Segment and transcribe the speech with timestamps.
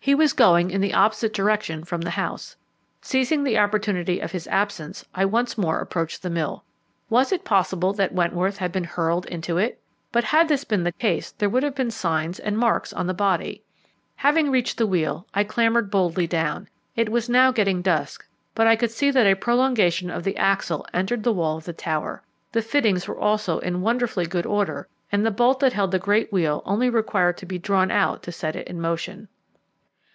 [0.00, 2.56] He was going in the opposite direction from the house.
[3.00, 6.62] Seizing the opportunity of his absence, I once more approached the mill.
[7.08, 9.80] Was it possible that Wentworth had been hurled into it?
[10.12, 13.14] But had this been the case there would have been signs and marks on the
[13.14, 13.62] body.
[14.16, 16.68] Having reached the wheel, I clambered boldly down.
[16.94, 20.86] It was now getting dusk, but I could see that a prolongation of the axle
[20.92, 22.22] entered the wall of the tower.
[22.52, 26.30] The fittings were also in wonderfully good order, and the bolt that held the great
[26.30, 29.28] wheel only required to be drawn out to set it in motion.